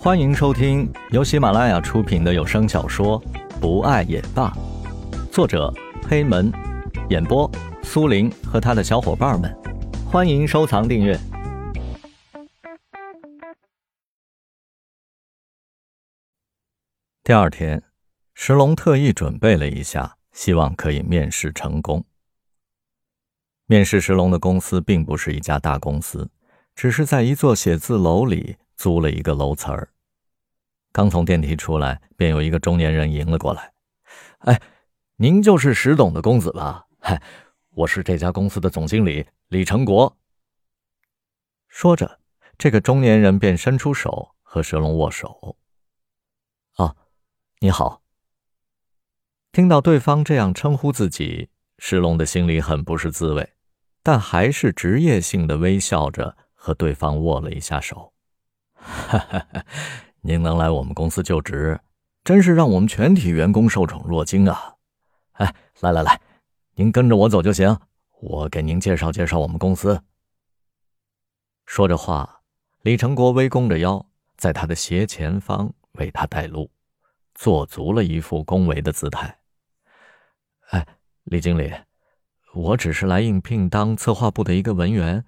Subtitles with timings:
[0.00, 3.20] 欢迎收听由喜马拉雅出品的有声小说
[3.60, 4.48] 《不爱也罢》，
[5.32, 5.74] 作者
[6.08, 6.52] 黑门，
[7.10, 7.50] 演播
[7.82, 9.52] 苏林和他的小伙伴们。
[10.06, 11.18] 欢迎收藏订阅。
[17.24, 17.82] 第二天，
[18.34, 22.04] 石龙特意准备了一下，希望可以面试成功。
[23.66, 26.30] 面试石龙的公司并不是一家大公司，
[26.76, 28.58] 只是在一座写字楼里。
[28.78, 29.90] 租了一个楼层儿，
[30.92, 33.72] 刚从电梯出来，便有一个中年人迎了过来。
[34.46, 34.62] “哎，
[35.16, 36.86] 您就是石董的公子吧？
[37.00, 37.20] 嗨，
[37.70, 40.16] 我是这家公司的总经理李成国。”
[41.66, 42.20] 说着，
[42.56, 45.56] 这个中年人便伸出手和石龙握手。
[46.78, 46.94] “啊，
[47.58, 48.00] 你好。”
[49.50, 53.54] 听到对方这样称呼自己，石龙的心里很不是滋味，
[54.04, 58.12] 但还是职业性的微笑着和对方握了一下手。
[58.78, 59.64] 哈哈哈！
[60.20, 61.78] 您能来我们公司就职，
[62.24, 64.74] 真是让我们全体员工受宠若惊啊！
[65.32, 66.20] 哎，来来来，
[66.74, 67.78] 您跟着我走就行，
[68.20, 70.02] 我给您介绍介绍我们公司。
[71.66, 72.42] 说着话，
[72.82, 74.04] 李成国微弓着腰，
[74.36, 76.70] 在他的斜前方为他带路，
[77.34, 79.38] 做足了一副恭维的姿态。
[80.70, 80.86] 哎，
[81.24, 81.72] 李经理，
[82.54, 85.24] 我只是来应聘当策划部的一个文员，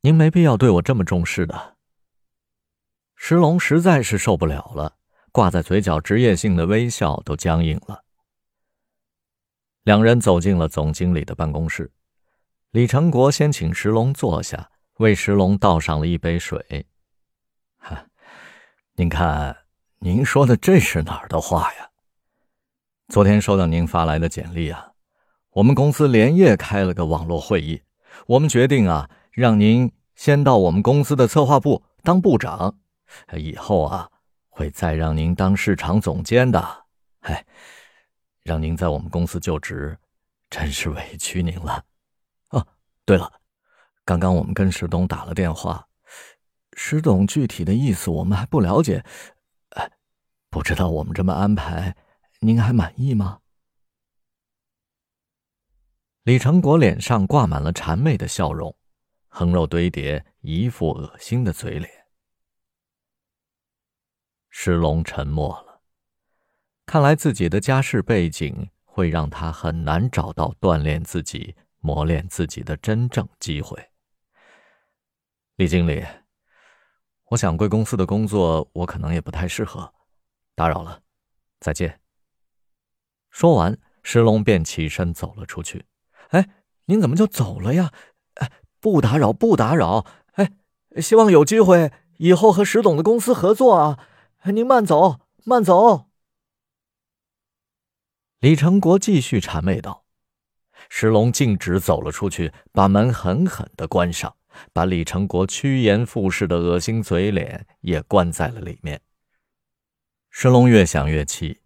[0.00, 1.73] 您没必要对我这么重视的。
[3.16, 4.96] 石龙实在是受不了了，
[5.32, 8.04] 挂在嘴角职业性的微笑都僵硬了。
[9.82, 11.92] 两人走进了总经理的办公室，
[12.70, 16.86] 李成国先请石龙坐下，为石龙倒上了一杯水。
[17.78, 18.06] 哈，
[18.94, 19.56] 您看，
[19.98, 21.90] 您说的这是哪儿的话呀？
[23.08, 24.92] 昨天收到您发来的简历啊，
[25.50, 27.82] 我们公司连夜开了个网络会议，
[28.26, 32.78] 我们决定啊，让您先到我们公司的策划部当部长。
[33.36, 34.10] 以后啊，
[34.48, 36.84] 会再让您当市场总监的。
[37.20, 37.44] 哎，
[38.42, 39.98] 让您在我们公司就职，
[40.50, 41.84] 真是委屈您了。
[42.50, 42.66] 哦，
[43.04, 43.40] 对了，
[44.04, 45.88] 刚刚我们跟石董打了电话，
[46.74, 49.04] 石董具体的意思我们还不了解。
[49.70, 49.90] 哎，
[50.50, 51.96] 不知道我们这么安排，
[52.40, 53.40] 您还满意吗？
[56.24, 58.74] 李成国脸上挂满了谄媚的笑容，
[59.28, 62.03] 横肉堆叠，一副恶心的嘴脸。
[64.56, 65.80] 石龙沉默了，
[66.86, 73.90] 看来自己的家世背景会让他很难找到锻炼自己、磨练自己的真正机会。
[75.56, 76.06] 李经理，
[77.30, 79.92] 我想贵公司的工作我可能也不太适合，
[80.54, 81.02] 打扰了，
[81.58, 82.00] 再见。
[83.30, 85.84] 说完，石龙便起身走了出去。
[86.28, 86.48] 哎，
[86.86, 87.92] 您怎么就走了呀？
[88.34, 90.06] 哎，不打扰，不打扰。
[90.34, 90.52] 哎，
[91.02, 93.98] 希望有机会以后和石董的公司合作啊。
[94.52, 96.10] 您慢走，慢走。
[98.40, 100.04] 李成国继续谄媚道
[100.90, 104.36] ：“石龙径直走了出去，把门狠狠的关上，
[104.74, 109.00] 把李成国趋炎附势的恶心嘴脸也关在了里面。”
[110.28, 111.62] 石龙越想越气，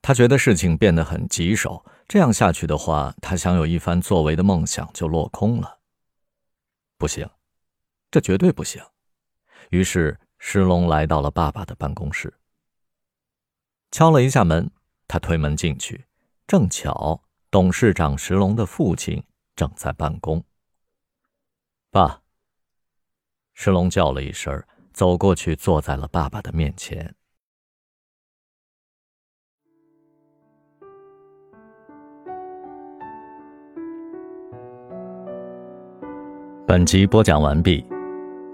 [0.00, 5.78] 他觉得事情变得很棘手，这样下去的话，他想有一番作为的梦想就落空了。
[6.98, 7.30] 不行，
[8.10, 8.82] 这绝对不行。
[9.70, 10.18] 于是。
[10.44, 12.34] 石龙来到了爸爸的办公室，
[13.92, 14.68] 敲了一下门。
[15.06, 16.04] 他推门进去，
[16.48, 19.22] 正巧董事长石龙的父亲
[19.54, 20.44] 正在办公。
[21.92, 22.22] 爸，
[23.54, 27.14] 石龙叫了一声，走过去，坐在了爸爸的面前。
[36.66, 37.82] 本集播讲完毕，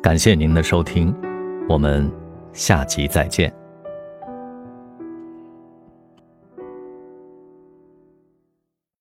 [0.02, 1.27] 感谢您的收听。
[1.68, 2.10] 我们
[2.54, 3.52] 下集再见。